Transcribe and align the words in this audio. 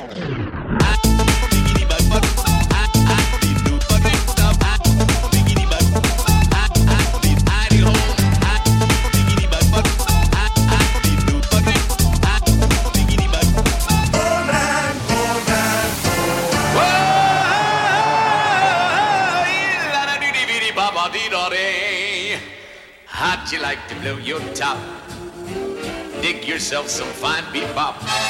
set. 0.00 0.46
How'd 23.06 23.52
you 23.52 23.60
like 23.60 23.88
to 23.88 23.94
blow 24.00 24.18
your 24.18 24.40
top? 24.54 24.78
Dig 26.20 26.46
yourself 26.46 26.88
some 26.88 27.08
fine 27.08 27.44
bebop. 27.44 28.25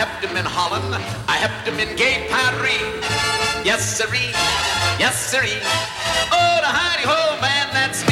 helped 0.00 0.24
him 0.24 0.34
in 0.34 0.46
Holland. 0.46 0.94
I 1.28 1.36
helped 1.36 1.68
him 1.68 1.78
in 1.78 1.94
gay 1.94 2.26
Paris. 2.30 2.80
Yes, 3.68 3.84
sirree. 3.84 4.32
Yes, 4.96 5.14
sirree. 5.30 5.60
Oh, 6.32 6.56
the 6.64 6.72
hidey 6.72 7.04
ho, 7.04 7.38
man, 7.42 7.68
that's 7.74 8.09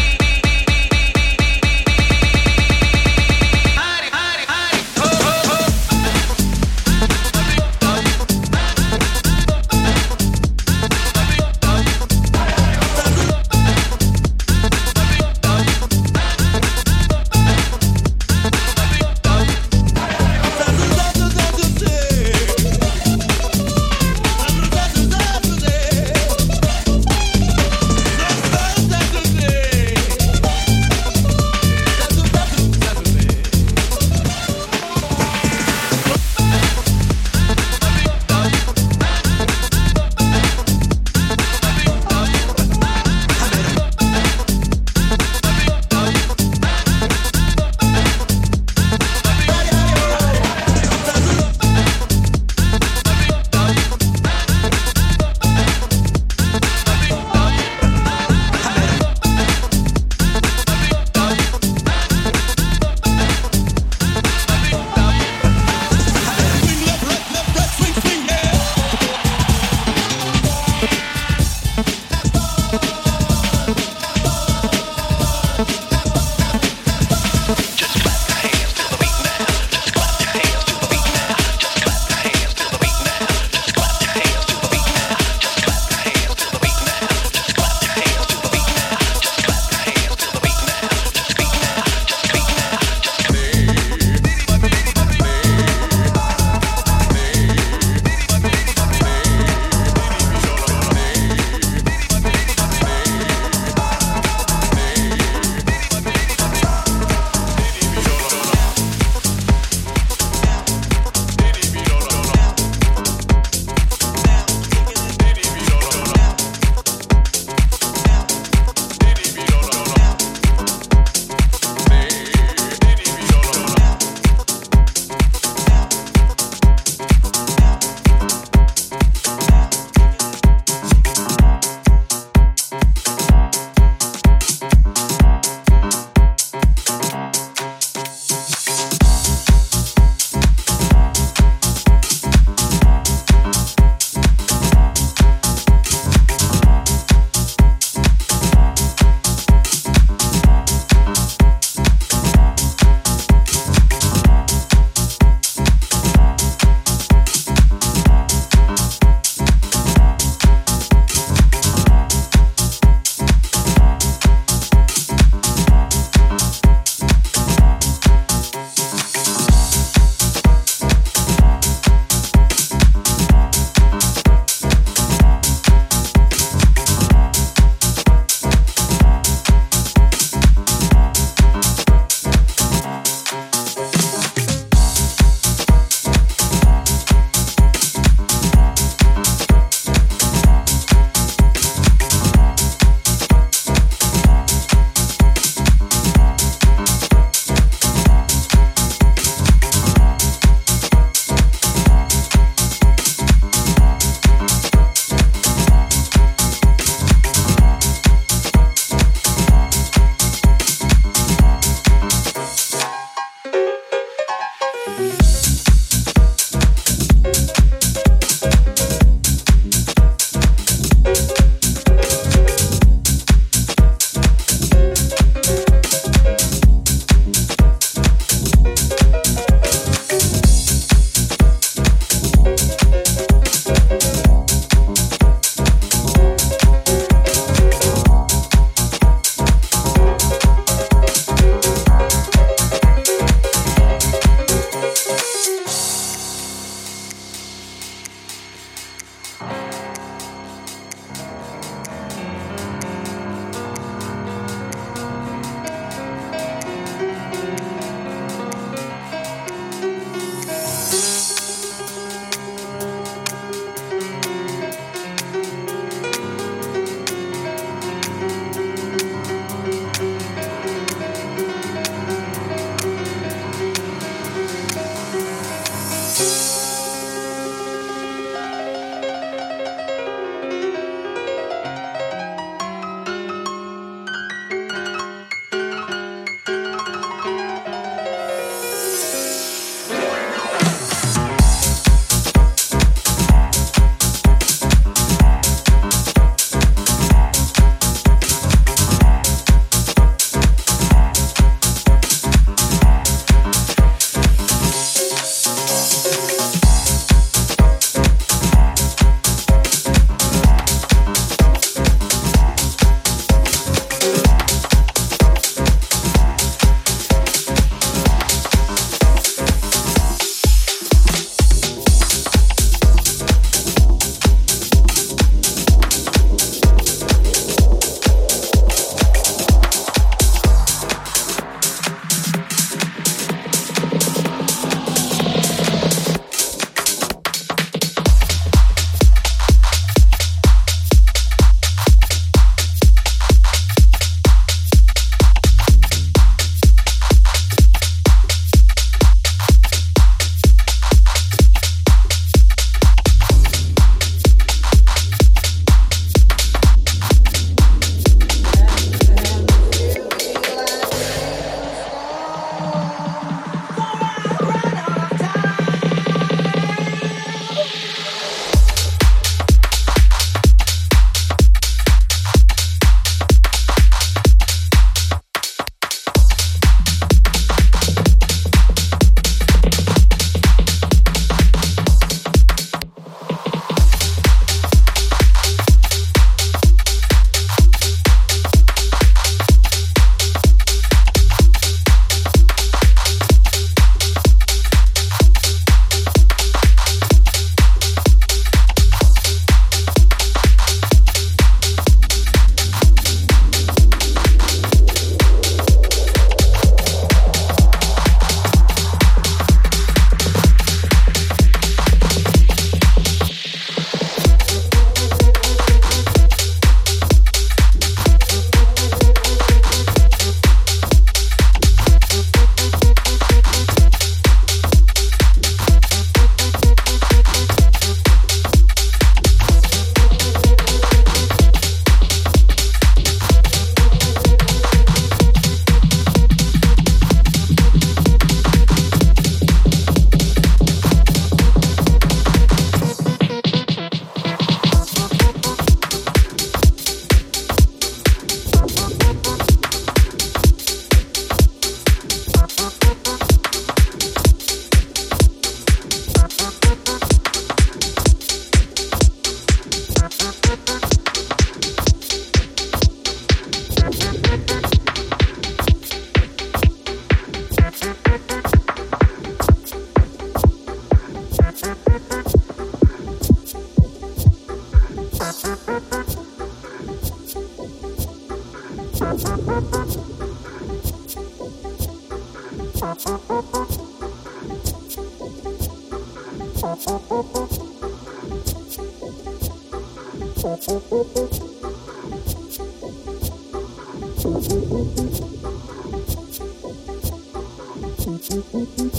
Thank 494.21 494.73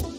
you. 0.04 0.19